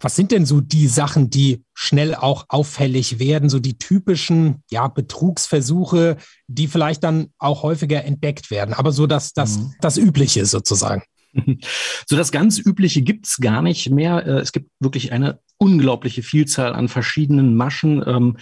[0.00, 4.88] Was sind denn so die Sachen, die schnell auch auffällig werden, so die typischen ja,
[4.88, 6.18] Betrugsversuche,
[6.48, 9.74] die vielleicht dann auch häufiger entdeckt werden, aber so das, das, mhm.
[9.80, 11.02] das Übliche sozusagen?
[12.06, 14.26] So das ganz Übliche gibt's gar nicht mehr.
[14.26, 18.02] Äh, es gibt wirklich eine unglaubliche Vielzahl an verschiedenen Maschen.
[18.06, 18.36] Ähm,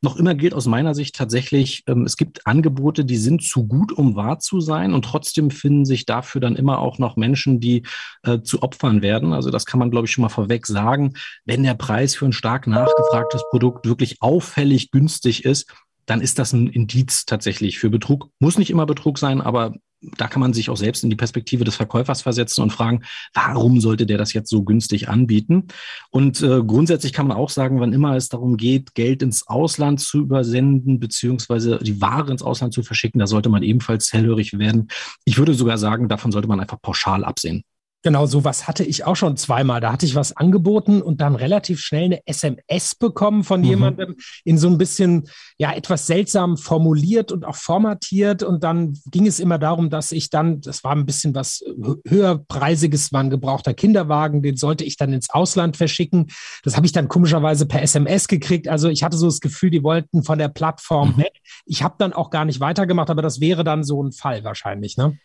[0.00, 3.92] noch immer gilt aus meiner Sicht tatsächlich, ähm, es gibt Angebote, die sind zu gut,
[3.92, 7.84] um wahr zu sein und trotzdem finden sich dafür dann immer auch noch Menschen, die
[8.22, 9.32] äh, zu Opfern werden.
[9.32, 11.14] Also das kann man, glaube ich, schon mal vorweg sagen.
[11.44, 15.70] Wenn der Preis für ein stark nachgefragtes Produkt wirklich auffällig günstig ist,
[16.06, 18.28] dann ist das ein Indiz tatsächlich für Betrug.
[18.38, 19.74] Muss nicht immer Betrug sein, aber
[20.16, 23.02] da kann man sich auch selbst in die Perspektive des Verkäufers versetzen und fragen,
[23.34, 25.68] warum sollte der das jetzt so günstig anbieten?
[26.10, 30.00] Und äh, grundsätzlich kann man auch sagen, wann immer es darum geht, Geld ins Ausland
[30.00, 34.88] zu übersenden, beziehungsweise die Ware ins Ausland zu verschicken, da sollte man ebenfalls hellhörig werden.
[35.24, 37.62] Ich würde sogar sagen, davon sollte man einfach pauschal absehen.
[38.04, 39.80] Genau, sowas hatte ich auch schon zweimal.
[39.80, 43.66] Da hatte ich was angeboten und dann relativ schnell eine SMS bekommen von mhm.
[43.66, 48.42] jemandem in so ein bisschen, ja, etwas seltsam formuliert und auch formatiert.
[48.42, 51.62] Und dann ging es immer darum, dass ich dann, das war ein bisschen was
[52.08, 56.26] höherpreisiges, war ein gebrauchter Kinderwagen, den sollte ich dann ins Ausland verschicken.
[56.64, 58.66] Das habe ich dann komischerweise per SMS gekriegt.
[58.66, 61.18] Also ich hatte so das Gefühl, die wollten von der Plattform mhm.
[61.18, 61.40] weg.
[61.66, 64.96] Ich habe dann auch gar nicht weitergemacht, aber das wäre dann so ein Fall wahrscheinlich,
[64.96, 65.16] ne?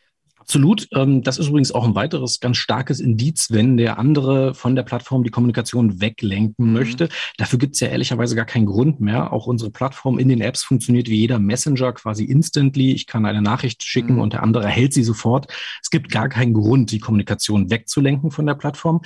[0.47, 0.87] Absolut.
[0.93, 4.83] Ähm, das ist übrigens auch ein weiteres ganz starkes Indiz, wenn der andere von der
[4.83, 6.73] Plattform die Kommunikation weglenken mhm.
[6.73, 7.09] möchte.
[7.35, 9.33] Dafür gibt es ja ehrlicherweise gar keinen Grund mehr.
[9.33, 12.93] Auch unsere Plattform in den Apps funktioniert wie jeder Messenger quasi instantly.
[12.93, 14.21] Ich kann eine Nachricht schicken mhm.
[14.21, 15.51] und der andere erhält sie sofort.
[15.83, 19.01] Es gibt gar keinen Grund, die Kommunikation wegzulenken von der Plattform.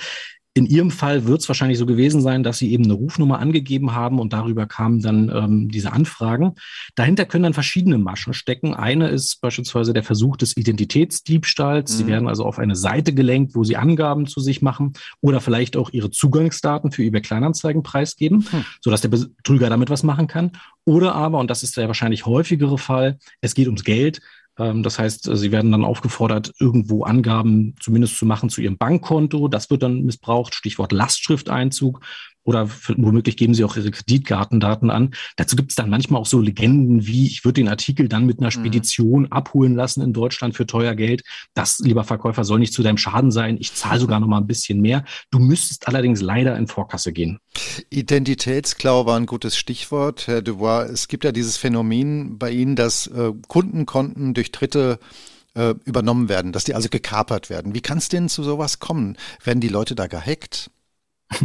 [0.54, 3.94] In Ihrem Fall wird es wahrscheinlich so gewesen sein, dass Sie eben eine Rufnummer angegeben
[3.94, 6.56] haben und darüber kamen dann ähm, diese Anfragen.
[6.94, 8.74] Dahinter können dann verschiedene Maschen stecken.
[8.74, 11.92] Eine ist beispielsweise der Versuch des Identitätsdiebstahls.
[11.92, 11.96] Mhm.
[11.96, 15.74] Sie werden also auf eine Seite gelenkt, wo Sie Angaben zu sich machen oder vielleicht
[15.74, 18.64] auch Ihre Zugangsdaten für eBay Kleinanzeigen preisgeben, mhm.
[18.82, 20.52] sodass der Betrüger damit was machen kann.
[20.84, 24.20] Oder aber, und das ist der wahrscheinlich häufigere Fall, es geht ums Geld.
[24.58, 28.78] Ähm, das heißt, äh, sie werden dann aufgefordert, irgendwo Angaben zumindest zu machen zu ihrem
[28.78, 29.48] Bankkonto.
[29.48, 30.54] Das wird dann missbraucht.
[30.54, 32.00] Stichwort Lastschrifteinzug
[32.44, 35.14] oder womöglich geben sie auch ihre Kreditkartendaten an.
[35.36, 38.38] Dazu gibt es dann manchmal auch so Legenden wie, ich würde den Artikel dann mit
[38.38, 38.52] einer mhm.
[38.52, 39.32] Spedition mhm.
[39.32, 41.22] abholen lassen in Deutschland für teuer Geld.
[41.54, 43.56] Das, lieber Verkäufer, soll nicht zu deinem Schaden sein.
[43.60, 45.04] Ich zahle sogar noch mal ein bisschen mehr.
[45.30, 47.38] Du müsstest allerdings leider in Vorkasse gehen.
[47.90, 50.84] Identitätsklau war ein gutes Stichwort, Herr Dubois.
[50.84, 54.98] Es gibt ja dieses Phänomen bei Ihnen, dass äh, Kundenkonten durch Dritte
[55.54, 57.74] äh, übernommen werden, dass die also gekapert werden.
[57.74, 59.16] Wie kann es denn zu sowas kommen?
[59.44, 60.70] Werden die Leute da gehackt?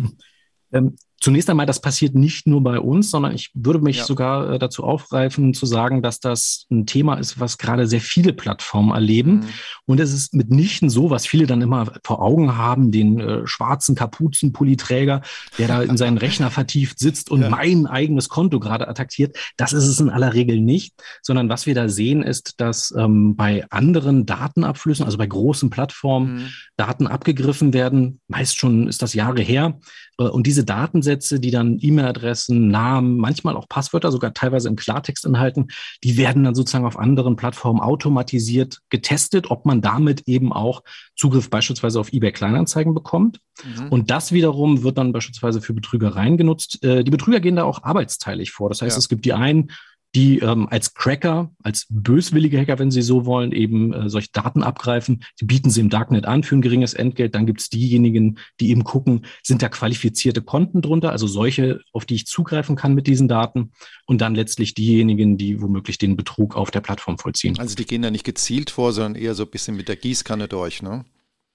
[0.71, 4.03] Ähm, zunächst einmal, das passiert nicht nur bei uns, sondern ich würde mich ja.
[4.05, 8.33] sogar äh, dazu aufgreifen, zu sagen, dass das ein Thema ist, was gerade sehr viele
[8.33, 9.31] Plattformen erleben.
[9.31, 9.45] Mhm.
[9.85, 13.95] Und es ist mitnichten so, was viele dann immer vor Augen haben, den äh, schwarzen
[13.95, 15.21] Kapuzenpulliträger,
[15.57, 17.49] der da in seinen Rechner vertieft sitzt und ja.
[17.49, 19.37] mein eigenes Konto gerade attackiert.
[19.57, 23.35] Das ist es in aller Regel nicht, sondern was wir da sehen, ist, dass ähm,
[23.35, 26.49] bei anderen Datenabflüssen, also bei großen Plattformen, mhm.
[26.75, 28.19] Daten abgegriffen werden.
[28.27, 29.79] Meist schon ist das Jahre her.
[30.19, 30.63] Äh, und diese
[31.07, 35.67] Datensätze, die dann E-Mail-Adressen, Namen, manchmal auch Passwörter, sogar teilweise im Klartext enthalten,
[36.03, 40.83] die werden dann sozusagen auf anderen Plattformen automatisiert getestet, ob man damit eben auch
[41.15, 43.39] Zugriff beispielsweise auf eBay Kleinanzeigen bekommt.
[43.63, 43.87] Mhm.
[43.89, 46.83] Und das wiederum wird dann beispielsweise für Betrügereien genutzt.
[46.83, 48.69] Äh, die Betrüger gehen da auch arbeitsteilig vor.
[48.69, 48.99] Das heißt, ja.
[48.99, 49.71] es gibt die einen,
[50.15, 54.63] die ähm, als Cracker, als böswillige Hacker, wenn sie so wollen, eben äh, solche Daten
[54.63, 55.23] abgreifen.
[55.39, 57.35] Die bieten sie im Darknet an für ein geringes Entgelt.
[57.35, 62.05] Dann gibt es diejenigen, die eben gucken, sind da qualifizierte Konten drunter, also solche, auf
[62.05, 63.71] die ich zugreifen kann mit diesen Daten.
[64.05, 67.59] Und dann letztlich diejenigen, die womöglich den Betrug auf der Plattform vollziehen.
[67.59, 70.47] Also die gehen da nicht gezielt vor, sondern eher so ein bisschen mit der Gießkanne
[70.47, 71.05] durch, ne?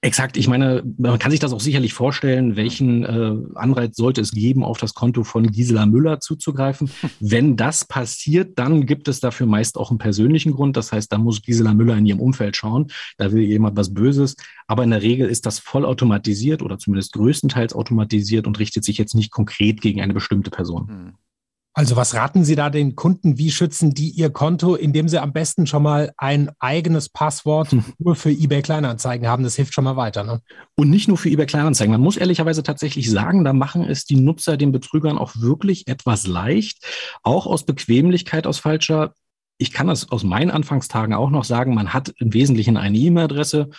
[0.04, 0.36] Exakt.
[0.36, 4.64] Ich meine, man kann sich das auch sicherlich vorstellen, welchen äh, Anreiz sollte es geben,
[4.64, 6.90] auf das Konto von Gisela Müller zuzugreifen.
[7.20, 10.76] Wenn das passiert, dann gibt es dafür meist auch einen persönlichen Grund.
[10.76, 12.88] Das heißt, da muss Gisela Müller in ihrem Umfeld schauen.
[13.16, 14.34] Da will jemand was Böses.
[14.66, 19.14] Aber in der Regel ist das vollautomatisiert oder zumindest größtenteils automatisiert und richtet sich jetzt
[19.14, 21.14] nicht konkret gegen eine bestimmte Person.
[21.74, 23.38] Also was raten Sie da den Kunden?
[23.38, 27.84] Wie schützen die ihr Konto, indem sie am besten schon mal ein eigenes Passwort hm.
[27.98, 29.42] nur für eBay Kleinanzeigen haben?
[29.42, 30.22] Das hilft schon mal weiter.
[30.22, 30.42] Ne?
[30.74, 31.92] Und nicht nur für eBay Kleinanzeigen.
[31.92, 36.26] Man muss ehrlicherweise tatsächlich sagen, da machen es die Nutzer den Betrügern auch wirklich etwas
[36.26, 36.84] leicht,
[37.22, 39.14] auch aus Bequemlichkeit, aus falscher.
[39.56, 41.74] Ich kann das aus meinen Anfangstagen auch noch sagen.
[41.74, 43.70] Man hat im Wesentlichen eine E-Mail-Adresse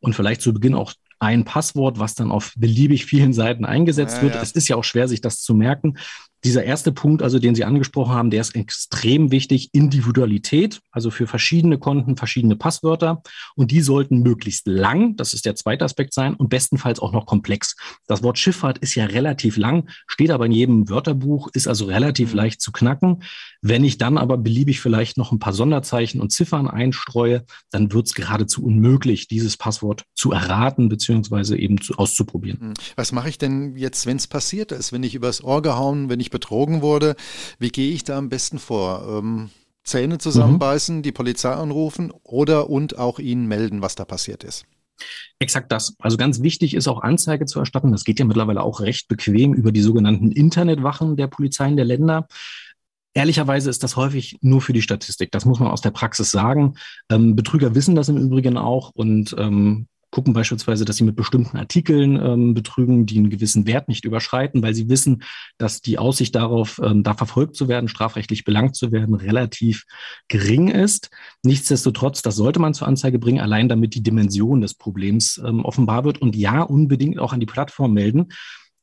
[0.00, 4.22] und vielleicht zu Beginn auch ein Passwort, was dann auf beliebig vielen Seiten eingesetzt ja,
[4.22, 4.34] wird.
[4.34, 4.42] Ja.
[4.42, 5.96] Es ist ja auch schwer, sich das zu merken
[6.44, 9.70] dieser erste Punkt, also den Sie angesprochen haben, der ist extrem wichtig.
[9.72, 13.22] Individualität, also für verschiedene Konten verschiedene Passwörter.
[13.56, 17.26] Und die sollten möglichst lang, das ist der zweite Aspekt sein, und bestenfalls auch noch
[17.26, 17.76] komplex.
[18.06, 22.30] Das Wort Schifffahrt ist ja relativ lang, steht aber in jedem Wörterbuch, ist also relativ
[22.30, 22.36] mhm.
[22.36, 23.22] leicht zu knacken.
[23.60, 28.06] Wenn ich dann aber beliebig vielleicht noch ein paar Sonderzeichen und Ziffern einstreue, dann wird
[28.06, 32.58] es geradezu unmöglich, dieses Passwort zu erraten beziehungsweise eben zu, auszuprobieren.
[32.60, 32.74] Mhm.
[32.96, 36.20] Was mache ich denn jetzt, wenn es passiert ist, wenn ich übers Ohr gehauen, wenn
[36.20, 37.16] ich betrogen wurde?
[37.58, 39.06] Wie gehe ich da am besten vor?
[39.08, 39.50] Ähm,
[39.84, 41.02] Zähne zusammenbeißen, mhm.
[41.02, 44.66] die Polizei anrufen oder und auch ihnen melden, was da passiert ist?
[45.38, 45.94] Exakt das.
[45.98, 47.92] Also ganz wichtig ist auch Anzeige zu erstatten.
[47.92, 52.26] Das geht ja mittlerweile auch recht bequem über die sogenannten Internetwachen der Polizeien der Länder.
[53.14, 55.32] Ehrlicherweise ist das häufig nur für die Statistik.
[55.32, 56.74] Das muss man aus der Praxis sagen.
[57.10, 61.56] Ähm, Betrüger wissen das im Übrigen auch und ähm, gucken beispielsweise, dass sie mit bestimmten
[61.56, 65.22] Artikeln ähm, betrügen, die einen gewissen Wert nicht überschreiten, weil sie wissen,
[65.58, 69.84] dass die Aussicht darauf, ähm, da verfolgt zu werden, strafrechtlich belangt zu werden, relativ
[70.28, 71.10] gering ist.
[71.42, 76.04] Nichtsdestotrotz, das sollte man zur Anzeige bringen, allein damit die Dimension des Problems ähm, offenbar
[76.04, 78.28] wird und ja, unbedingt auch an die Plattform melden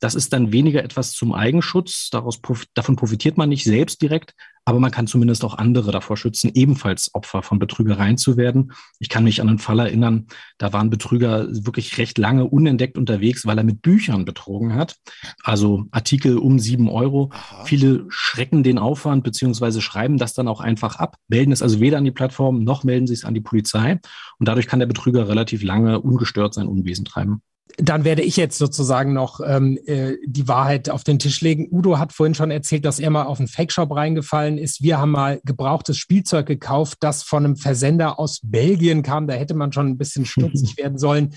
[0.06, 2.12] Das ist dann weniger etwas zum Eigenschutz.
[2.12, 2.40] Daraus,
[2.76, 7.10] davon profitiert man nicht selbst direkt, aber man kann zumindest auch andere davor schützen, ebenfalls
[7.16, 8.72] Opfer von Betrügereien zu werden.
[9.00, 10.28] Ich kann mich an einen Fall erinnern,
[10.60, 14.96] da waren Betrüger wirklich recht lange unentdeckt unterwegs, weil er mit Büchern betrogen hat.
[15.42, 17.32] Also Artikel um sieben Euro.
[17.34, 17.66] Aha.
[17.66, 21.98] Viele schrecken den Aufwand beziehungsweise schreiben das dann auch einfach ab, melden es also weder
[21.98, 24.00] an die Plattform noch melden sie es an die Polizei.
[24.38, 27.42] Und dadurch kann der Betrüger relativ lange ungestört sein Unwesen treiben
[27.78, 31.68] dann werde ich jetzt sozusagen noch ähm, äh, die Wahrheit auf den Tisch legen.
[31.72, 34.82] Udo hat vorhin schon erzählt, dass er mal auf einen Fake-Shop reingefallen ist.
[34.82, 39.28] Wir haben mal gebrauchtes Spielzeug gekauft, das von einem Versender aus Belgien kam.
[39.28, 41.34] Da hätte man schon ein bisschen stutzig werden sollen.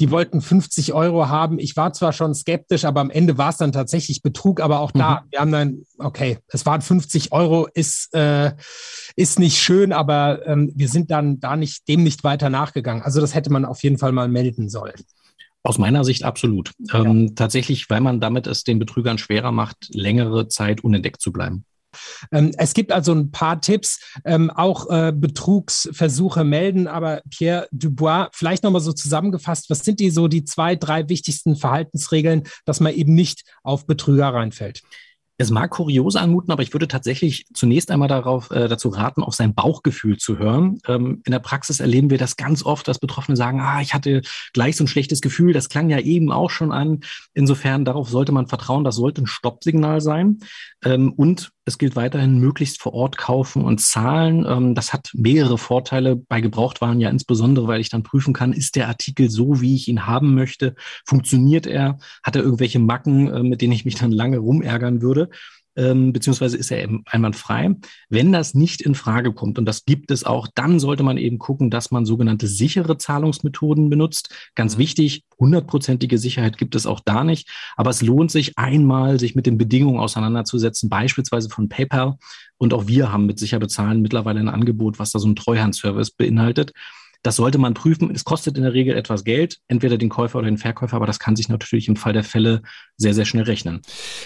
[0.00, 1.58] Die wollten 50 Euro haben.
[1.58, 4.60] Ich war zwar schon skeptisch, aber am Ende war es dann tatsächlich Betrug.
[4.60, 5.26] Aber auch da, mhm.
[5.30, 8.52] wir haben dann, okay, es waren 50 Euro, ist, äh,
[9.16, 13.02] ist nicht schön, aber ähm, wir sind dann da nicht, dem nicht weiter nachgegangen.
[13.02, 14.94] Also das hätte man auf jeden Fall mal melden sollen.
[15.68, 16.72] Aus meiner Sicht absolut.
[16.78, 17.04] Ja.
[17.04, 21.66] Ähm, tatsächlich, weil man damit es den Betrügern schwerer macht, längere Zeit unentdeckt zu bleiben.
[22.32, 28.28] Ähm, es gibt also ein paar Tipps, ähm, auch äh, Betrugsversuche melden, aber Pierre Dubois,
[28.32, 32.94] vielleicht nochmal so zusammengefasst, was sind die so die zwei, drei wichtigsten Verhaltensregeln, dass man
[32.94, 34.80] eben nicht auf Betrüger reinfällt?
[35.40, 39.36] Es mag kurios anmuten, aber ich würde tatsächlich zunächst einmal darauf, äh, dazu raten, auf
[39.36, 40.80] sein Bauchgefühl zu hören.
[40.88, 44.22] Ähm, in der Praxis erleben wir das ganz oft, dass Betroffene sagen, ah, ich hatte
[44.52, 45.52] gleich so ein schlechtes Gefühl.
[45.52, 47.00] Das klang ja eben auch schon an.
[47.34, 48.82] Insofern, darauf sollte man vertrauen.
[48.82, 50.40] Das sollte ein Stoppsignal sein.
[50.84, 54.44] Ähm, und es gilt weiterhin möglichst vor Ort kaufen und zahlen.
[54.48, 58.74] Ähm, das hat mehrere Vorteile bei Gebrauchtwaren ja insbesondere, weil ich dann prüfen kann, ist
[58.74, 60.74] der Artikel so, wie ich ihn haben möchte?
[61.06, 61.98] Funktioniert er?
[62.22, 65.30] Hat er irgendwelche Macken, äh, mit denen ich mich dann lange rumärgern würde?
[65.78, 67.76] Ähm, beziehungsweise ist er einwandfrei.
[68.08, 71.38] Wenn das nicht in Frage kommt, und das gibt es auch, dann sollte man eben
[71.38, 74.34] gucken, dass man sogenannte sichere Zahlungsmethoden benutzt.
[74.56, 74.80] Ganz mhm.
[74.80, 79.46] wichtig, hundertprozentige Sicherheit gibt es auch da nicht, aber es lohnt sich einmal, sich mit
[79.46, 82.18] den Bedingungen auseinanderzusetzen, beispielsweise von PayPal.
[82.58, 86.10] Und auch wir haben mit Sicher Bezahlen mittlerweile ein Angebot, was da so ein Treuhandservice
[86.10, 86.72] beinhaltet.
[87.22, 88.10] Das sollte man prüfen.
[88.14, 91.18] Es kostet in der Regel etwas Geld, entweder den Käufer oder den Verkäufer, aber das
[91.18, 92.62] kann sich natürlich im Fall der Fälle
[92.96, 93.82] sehr, sehr schnell rechnen.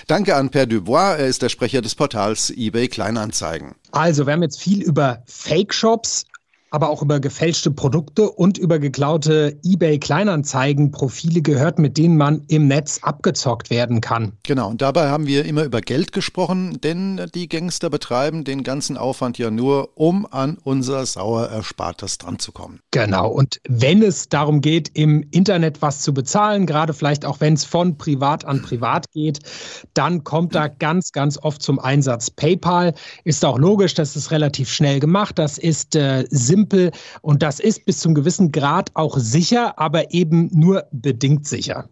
[0.06, 1.16] Danke an Per Dubois.
[1.16, 3.74] Er ist der Sprecher des Portals eBay Kleinanzeigen.
[3.92, 6.26] Also, wir haben jetzt viel über Fake-Shops,
[6.72, 13.00] aber auch über gefälschte Produkte und über geklaute eBay-Kleinanzeigen-Profile gehört, mit denen man im Netz
[13.02, 14.32] abgezockt werden kann.
[14.42, 18.96] Genau, und dabei haben wir immer über Geld gesprochen, denn die Gangster betreiben den ganzen
[18.96, 22.80] Aufwand ja nur, um an unser sauer Erspartes dranzukommen.
[22.90, 27.52] Genau, und wenn es darum geht, im Internet was zu bezahlen, gerade vielleicht auch wenn
[27.52, 29.40] es von privat an privat geht,
[29.92, 32.94] dann kommt da ganz, ganz oft zum Einsatz PayPal.
[33.24, 36.24] Ist auch logisch, das ist relativ schnell gemacht, das ist äh,
[36.62, 41.88] simpel und das ist bis zum gewissen Grad auch sicher, aber eben nur bedingt sicher.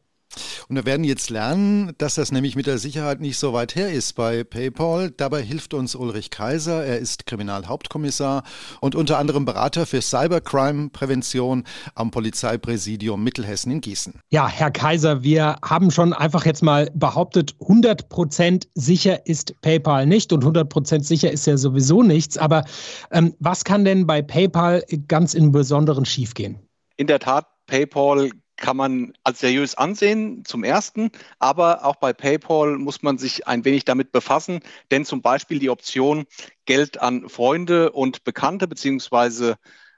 [0.68, 3.92] Und wir werden jetzt lernen, dass das nämlich mit der Sicherheit nicht so weit her
[3.92, 5.10] ist bei PayPal.
[5.10, 6.84] Dabei hilft uns Ulrich Kaiser.
[6.84, 8.44] Er ist Kriminalhauptkommissar
[8.80, 11.64] und unter anderem Berater für Cybercrime-Prävention
[11.94, 14.20] am Polizeipräsidium Mittelhessen in Gießen.
[14.30, 20.06] Ja, Herr Kaiser, wir haben schon einfach jetzt mal behauptet, 100 Prozent sicher ist PayPal
[20.06, 22.38] nicht und 100 Prozent sicher ist ja sowieso nichts.
[22.38, 22.64] Aber
[23.10, 26.58] ähm, was kann denn bei PayPal ganz im Besonderen schiefgehen?
[26.96, 31.10] In der Tat, PayPal kann man als seriös ansehen, zum Ersten.
[31.40, 34.60] Aber auch bei PayPal muss man sich ein wenig damit befassen,
[34.92, 36.26] denn zum Beispiel die Option,
[36.66, 39.56] Geld an Freunde und Bekannte beziehungsweise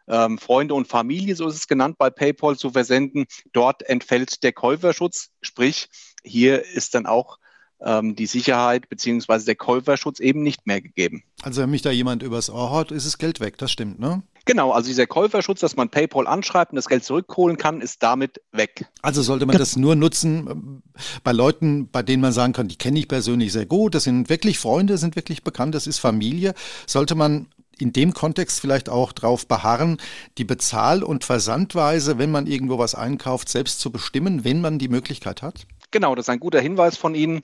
[0.09, 3.27] ähm, Freunde und Familie, so ist es genannt, bei PayPal zu versenden.
[3.53, 5.89] Dort entfällt der Käuferschutz, sprich,
[6.25, 7.39] hier ist dann auch
[7.85, 11.23] ähm, die Sicherheit beziehungsweise der Käuferschutz eben nicht mehr gegeben.
[11.43, 14.23] Also wenn mich da jemand übers Ohr haut, ist das Geld weg, das stimmt, ne?
[14.45, 18.41] Genau, also dieser Käuferschutz, dass man PayPal anschreibt und das Geld zurückholen kann, ist damit
[18.51, 18.87] weg.
[19.01, 20.83] Also sollte man das nur nutzen ähm,
[21.23, 24.29] bei Leuten, bei denen man sagen kann, die kenne ich persönlich sehr gut, das sind
[24.29, 26.55] wirklich Freunde, sind wirklich bekannt, das ist Familie.
[26.87, 27.47] Sollte man
[27.79, 29.99] in dem Kontext vielleicht auch darauf beharren,
[30.39, 34.89] die Bezahl- und Versandweise, wenn man irgendwo was einkauft, selbst zu bestimmen, wenn man die
[34.89, 35.67] Möglichkeit hat?
[35.93, 37.43] Genau, das ist ein guter Hinweis von Ihnen.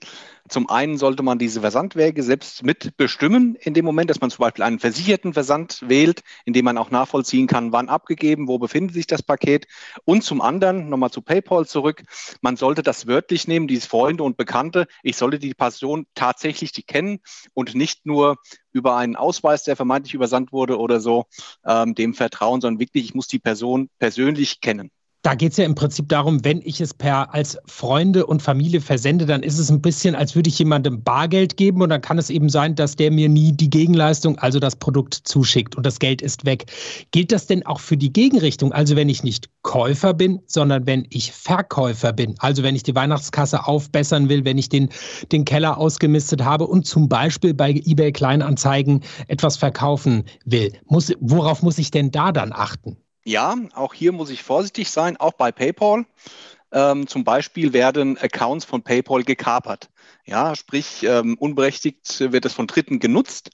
[0.48, 4.64] Zum einen sollte man diese Versandwege selbst mitbestimmen, in dem Moment, dass man zum Beispiel
[4.64, 9.06] einen versicherten Versand wählt, in dem man auch nachvollziehen kann, wann abgegeben, wo befindet sich
[9.06, 9.66] das Paket.
[10.06, 12.02] Und zum anderen, nochmal zu PayPal zurück,
[12.40, 14.86] man sollte das wörtlich nehmen, dieses Freunde und Bekannte.
[15.02, 17.18] Ich sollte die Person tatsächlich die kennen
[17.52, 18.36] und nicht nur
[18.72, 21.26] über einen Ausweis, der vermeintlich übersandt wurde oder so,
[21.66, 24.90] ähm, dem vertrauen, sondern wirklich, ich muss die Person persönlich kennen.
[25.22, 28.80] Da geht es ja im Prinzip darum, wenn ich es per als Freunde und Familie
[28.80, 32.18] versende, dann ist es ein bisschen, als würde ich jemandem Bargeld geben und dann kann
[32.18, 35.98] es eben sein, dass der mir nie die Gegenleistung, also das Produkt zuschickt und das
[35.98, 36.66] Geld ist weg.
[37.10, 38.72] Gilt das denn auch für die Gegenrichtung?
[38.72, 42.94] Also wenn ich nicht Käufer bin, sondern wenn ich Verkäufer bin, also wenn ich die
[42.94, 44.88] Weihnachtskasse aufbessern will, wenn ich den,
[45.32, 51.62] den Keller ausgemistet habe und zum Beispiel bei eBay Kleinanzeigen etwas verkaufen will, muss, worauf
[51.62, 52.96] muss ich denn da dann achten?
[53.28, 56.06] Ja, auch hier muss ich vorsichtig sein, auch bei PayPal.
[56.72, 59.90] Ähm, zum Beispiel werden Accounts von PayPal gekapert.
[60.24, 63.50] Ja, sprich, ähm, unberechtigt wird es von Dritten genutzt.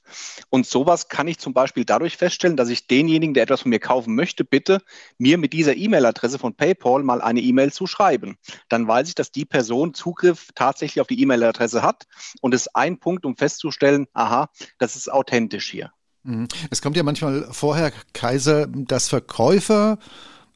[0.49, 3.79] Und sowas kann ich zum Beispiel dadurch feststellen, dass ich denjenigen, der etwas von mir
[3.79, 4.81] kaufen möchte, bitte,
[5.17, 8.37] mir mit dieser E-Mail-Adresse von PayPal mal eine E-Mail zu schreiben.
[8.69, 12.05] Dann weiß ich, dass die Person Zugriff tatsächlich auf die E-Mail-Adresse hat.
[12.39, 15.91] Und das ist ein Punkt, um festzustellen, aha, das ist authentisch hier.
[16.25, 16.47] Mhm.
[16.71, 19.99] Es kommt ja manchmal vorher, Kaiser, dass Verkäufer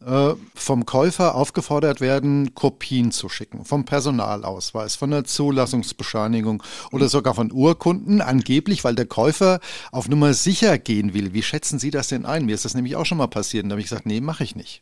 [0.04, 7.10] äh, vom Käufer aufgefordert werden, Kopien zu schicken, vom Personalausweis, von der Zulassungsbescheinigung oder mhm.
[7.10, 9.60] sogar von Urkunden, angeblich, weil der Käufer
[9.92, 11.34] auf Nummer sicher gehen will.
[11.34, 12.46] Wie schätzen Sie das denn ein?
[12.46, 14.44] Mir ist das nämlich auch schon mal passiert und da habe ich gesagt, nee, mache
[14.44, 14.82] ich nicht.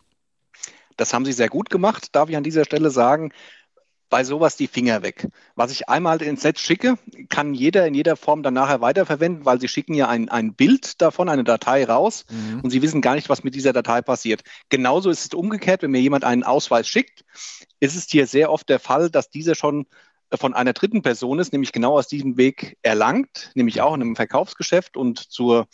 [0.96, 3.32] Das haben Sie sehr gut gemacht, darf ich an dieser Stelle sagen
[4.10, 5.28] bei sowas die Finger weg.
[5.56, 6.98] Was ich einmal ins Netz schicke,
[7.30, 11.02] kann jeder in jeder Form dann nachher weiterverwenden, weil sie schicken ja ein, ein Bild
[11.02, 12.62] davon, eine Datei raus mhm.
[12.62, 14.42] und sie wissen gar nicht, was mit dieser Datei passiert.
[14.70, 17.26] Genauso ist es umgekehrt, wenn mir jemand einen Ausweis schickt,
[17.80, 19.86] ist es hier sehr oft der Fall, dass dieser schon
[20.36, 24.16] von einer dritten Person ist, nämlich genau aus diesem Weg erlangt, nämlich auch in einem
[24.16, 25.68] Verkaufsgeschäft und zur,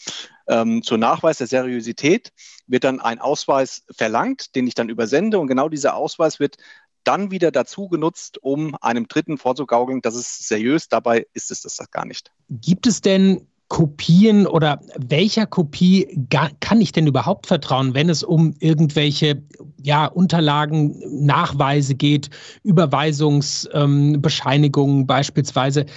[0.48, 2.32] ähm, zur Nachweis der Seriosität
[2.68, 6.58] wird dann ein Ausweis verlangt, den ich dann übersende und genau dieser Ausweis wird
[7.04, 10.90] dann wieder dazu genutzt, um einem Dritten vorzugaukeln, das ist seriös.
[10.90, 12.32] Dabei ist es das gar nicht.
[12.50, 16.28] Gibt es denn Kopien oder welcher Kopie
[16.60, 19.42] kann ich denn überhaupt vertrauen, wenn es um irgendwelche
[19.82, 22.30] ja, Unterlagen, Nachweise geht,
[22.62, 25.88] Überweisungsbescheinigungen ähm, beispielsweise?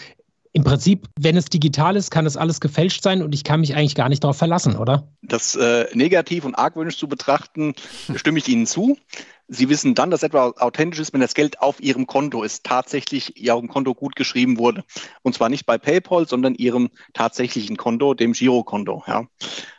[0.56, 3.74] Im Prinzip, wenn es digital ist, kann es alles gefälscht sein und ich kann mich
[3.74, 5.06] eigentlich gar nicht darauf verlassen, oder?
[5.20, 7.74] Das äh, negativ und argwöhnisch zu betrachten,
[8.14, 8.96] stimme ich Ihnen zu.
[9.48, 13.36] Sie wissen dann, dass etwa authentisch ist, wenn das Geld auf Ihrem Konto ist, tatsächlich
[13.36, 14.82] Ihrem Konto gut geschrieben wurde.
[15.20, 19.02] Und zwar nicht bei PayPal, sondern Ihrem tatsächlichen Konto, dem Girokonto.
[19.06, 19.26] Ja.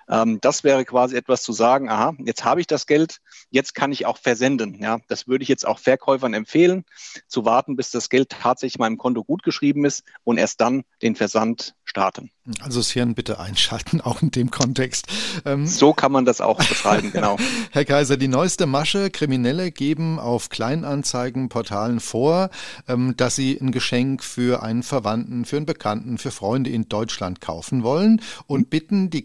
[0.09, 3.91] Ähm, das wäre quasi etwas zu sagen, aha, jetzt habe ich das Geld, jetzt kann
[3.91, 4.75] ich auch versenden.
[4.81, 4.99] Ja.
[5.07, 6.85] Das würde ich jetzt auch Verkäufern empfehlen,
[7.27, 11.15] zu warten, bis das Geld tatsächlich meinem Konto gut geschrieben ist und erst dann den
[11.15, 12.31] Versand starten.
[12.61, 15.07] Also das Hirn bitte einschalten, auch in dem Kontext.
[15.45, 17.37] Ähm, so kann man das auch beschreiben, genau.
[17.71, 22.49] Herr Kaiser, die neueste Masche, Kriminelle geben auf Kleinanzeigenportalen vor,
[22.87, 27.41] ähm, dass sie ein Geschenk für einen Verwandten, für einen Bekannten, für Freunde in Deutschland
[27.41, 29.23] kaufen wollen und bitten die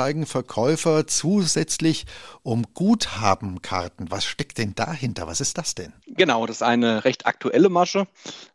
[0.00, 2.06] Kleinanzeigenverkäufer zusätzlich
[2.42, 4.10] um Guthabenkarten.
[4.10, 5.26] Was steckt denn dahinter?
[5.26, 5.92] Was ist das denn?
[6.06, 8.06] Genau, das ist eine recht aktuelle Masche,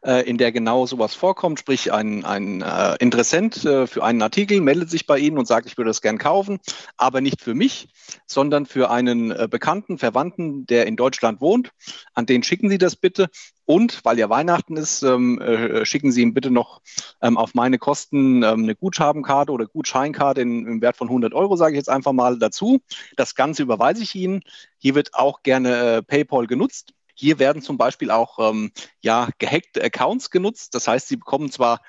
[0.03, 4.59] äh, in der genau sowas vorkommt, sprich ein, ein äh, Interessent äh, für einen Artikel
[4.59, 6.59] meldet sich bei Ihnen und sagt, ich würde das gern kaufen,
[6.97, 7.89] aber nicht für mich,
[8.25, 11.71] sondern für einen Bekannten, Verwandten, der in Deutschland wohnt.
[12.15, 13.29] An den schicken Sie das bitte.
[13.65, 16.81] Und weil ja Weihnachten ist, ähm, äh, schicken Sie ihm bitte noch
[17.21, 21.55] ähm, auf meine Kosten ähm, eine Guthabenkarte oder Gutscheinkarte in, im Wert von 100 Euro,
[21.55, 22.81] sage ich jetzt einfach mal dazu.
[23.17, 24.41] Das Ganze überweise ich Ihnen.
[24.77, 26.93] Hier wird auch gerne äh, PayPal genutzt.
[27.15, 30.75] Hier werden zum Beispiel auch ähm, ja, gehackte Accounts genutzt.
[30.75, 31.81] Das heißt, Sie bekommen zwar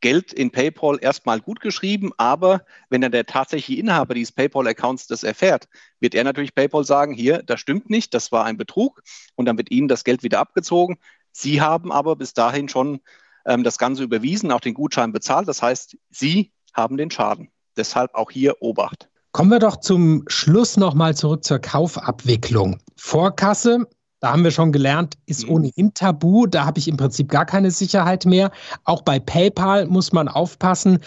[0.00, 5.22] Geld in PayPal erstmal gut geschrieben, aber wenn dann der tatsächliche Inhaber dieses PayPal-Accounts das
[5.22, 5.68] erfährt,
[6.00, 9.02] wird er natürlich PayPal sagen, hier, das stimmt nicht, das war ein Betrug
[9.36, 10.96] und dann wird Ihnen das Geld wieder abgezogen.
[11.32, 13.00] Sie haben aber bis dahin schon
[13.46, 15.48] ähm, das Ganze überwiesen, auch den Gutschein bezahlt.
[15.48, 17.50] Das heißt, Sie haben den Schaden.
[17.76, 19.08] Deshalb auch hier Obacht.
[19.32, 22.80] Kommen wir doch zum Schluss nochmal zurück zur Kaufabwicklung.
[22.96, 23.86] Vorkasse,
[24.18, 25.54] da haben wir schon gelernt, ist mhm.
[25.54, 26.46] ohnehin tabu.
[26.46, 28.50] Da habe ich im Prinzip gar keine Sicherheit mehr.
[28.84, 30.98] Auch bei PayPal muss man aufpassen.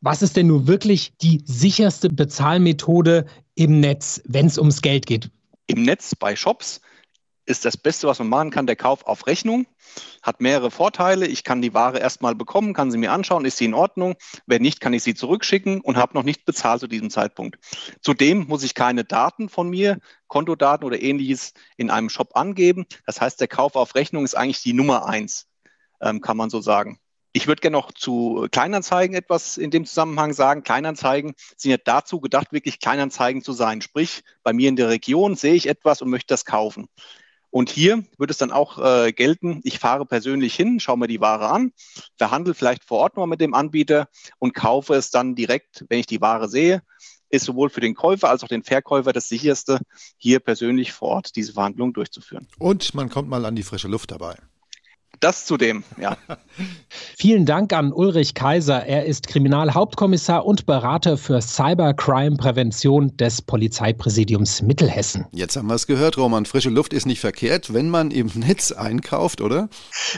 [0.00, 5.30] Was ist denn nun wirklich die sicherste Bezahlmethode im Netz, wenn es ums Geld geht?
[5.66, 6.80] Im Netz bei Shops
[7.50, 9.66] ist das Beste, was man machen kann, der Kauf auf Rechnung.
[10.22, 11.26] Hat mehrere Vorteile.
[11.26, 14.14] Ich kann die Ware erstmal bekommen, kann sie mir anschauen, ist sie in Ordnung.
[14.46, 17.58] Wenn nicht, kann ich sie zurückschicken und habe noch nicht bezahlt zu diesem Zeitpunkt.
[18.00, 22.86] Zudem muss ich keine Daten von mir, Kontodaten oder ähnliches in einem Shop angeben.
[23.04, 25.48] Das heißt, der Kauf auf Rechnung ist eigentlich die Nummer eins,
[26.00, 27.00] ähm, kann man so sagen.
[27.32, 30.64] Ich würde gerne noch zu Kleinanzeigen etwas in dem Zusammenhang sagen.
[30.64, 33.82] Kleinanzeigen sind ja dazu gedacht, wirklich Kleinanzeigen zu sein.
[33.82, 36.88] Sprich, bei mir in der Region sehe ich etwas und möchte das kaufen.
[37.50, 41.20] Und hier wird es dann auch äh, gelten, ich fahre persönlich hin, schaue mir die
[41.20, 41.72] Ware an,
[42.16, 44.08] verhandle vielleicht vor Ort mal mit dem Anbieter
[44.38, 46.82] und kaufe es dann direkt, wenn ich die Ware sehe,
[47.28, 49.80] ist sowohl für den Käufer als auch den Verkäufer das sicherste,
[50.16, 52.46] hier persönlich vor Ort diese Verhandlungen durchzuführen.
[52.58, 54.36] Und man kommt mal an die frische Luft dabei.
[55.20, 56.16] Das zudem, ja.
[57.16, 58.86] Vielen Dank an Ulrich Kaiser.
[58.86, 65.26] Er ist Kriminalhauptkommissar und Berater für Cybercrime-Prävention des Polizeipräsidiums Mittelhessen.
[65.32, 66.46] Jetzt haben wir es gehört, Roman.
[66.46, 69.68] Frische Luft ist nicht verkehrt, wenn man im Netz einkauft, oder?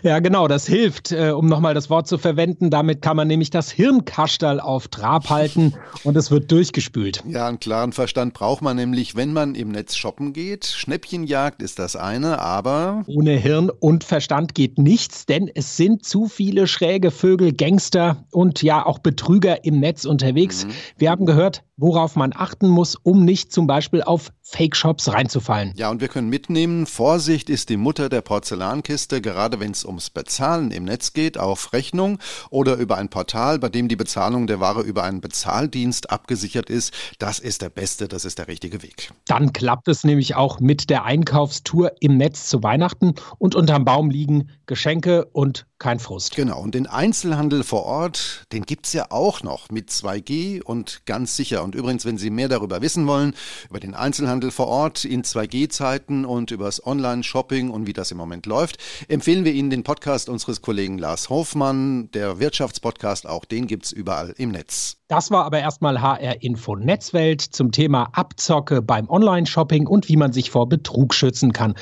[0.05, 0.47] Ja, genau.
[0.47, 2.71] Das hilft, äh, um nochmal das Wort zu verwenden.
[2.71, 7.25] Damit kann man nämlich das Hirnkasperl auf Trab halten und es wird durchgespült.
[7.27, 10.65] Ja, einen klaren Verstand braucht man nämlich, wenn man im Netz shoppen geht.
[10.65, 13.03] Schnäppchenjagd ist das eine, aber.
[13.09, 18.27] Ohne Hirn und Verstand geht nicht nichts, denn es sind zu viele schräge Vögel, Gangster
[18.31, 20.67] und ja auch Betrüger im Netz unterwegs.
[20.67, 20.71] Mhm.
[20.99, 25.73] Wir haben gehört, worauf man achten muss, um nicht zum Beispiel auf Fake-Shops reinzufallen.
[25.77, 30.11] Ja, und wir können mitnehmen, Vorsicht ist die Mutter der Porzellankiste, gerade wenn es ums
[30.11, 32.19] Bezahlen im Netz geht, auf Rechnung
[32.51, 36.93] oder über ein Portal, bei dem die Bezahlung der Ware über einen Bezahldienst abgesichert ist.
[37.19, 39.11] Das ist der beste, das ist der richtige Weg.
[39.27, 44.11] Dann klappt es nämlich auch mit der Einkaufstour im Netz zu Weihnachten und unterm Baum
[44.11, 44.51] liegen
[44.83, 46.37] Geschenke und kein Frust.
[46.37, 51.05] Genau, und den Einzelhandel vor Ort, den gibt es ja auch noch mit 2G und
[51.07, 51.65] ganz sicher.
[51.65, 53.35] Und übrigens, wenn Sie mehr darüber wissen wollen,
[53.69, 58.17] über den Einzelhandel vor Ort in 2G-Zeiten und über das Online-Shopping und wie das im
[58.17, 58.79] Moment läuft,
[59.09, 63.93] empfehlen wir Ihnen den Podcast unseres Kollegen Lars Hofmann, der Wirtschaftspodcast, auch den gibt es
[63.93, 64.99] überall im Netz.
[65.13, 70.33] Das war aber erstmal HR Info Netzwelt zum Thema Abzocke beim Online-Shopping und wie man
[70.33, 71.75] sich vor Betrug schützen kann.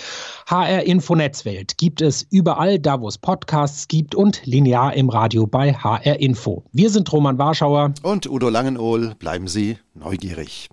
[0.48, 5.46] HR Info Netzwelt gibt es überall, da wo es Podcasts gibt und linear im Radio
[5.46, 6.62] bei HR Info.
[6.72, 9.14] Wir sind Roman Warschauer und Udo Langenohl.
[9.18, 10.70] Bleiben Sie neugierig.